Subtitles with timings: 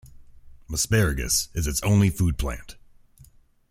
[0.73, 2.75] Asparagus is its only food plant.